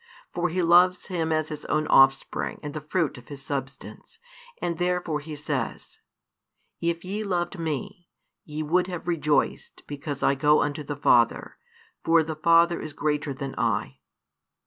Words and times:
For 0.33 0.49
He 0.49 0.63
loves 0.63 1.09
Him 1.09 1.31
as 1.31 1.49
His 1.49 1.63
own 1.65 1.85
Offspring 1.85 2.59
and 2.63 2.73
the 2.73 2.81
fruit 2.81 3.19
of 3.19 3.27
His 3.27 3.43
Substance, 3.43 4.17
and 4.59 4.79
therefore 4.79 5.19
He 5.19 5.35
says, 5.35 5.99
If 6.79 7.05
ye 7.05 7.23
loved 7.23 7.59
Me, 7.59 8.09
ye 8.43 8.63
would 8.63 8.87
have 8.87 9.07
rejoiced 9.07 9.83
because 9.85 10.23
I 10.23 10.33
go 10.33 10.63
unto 10.63 10.81
the 10.81 10.95
Father: 10.97 11.55
for 12.03 12.23
the 12.23 12.35
Father 12.35 12.81
is 12.81 12.93
greater 12.93 13.31
than 13.31 13.53
I. 13.59 13.99